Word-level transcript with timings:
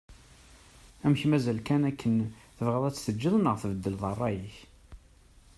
Amek 1.05 1.21
mazal 1.29 1.59
kan 1.67 1.81
akken 1.89 2.15
tebɣiḍ 2.57 2.83
ad 2.85 2.93
tt-teǧǧeḍ 2.95 3.35
neɣ 3.39 3.55
dayen 3.61 3.67
tbeddleḍ 3.75 4.03
rray-ik? 4.17 4.57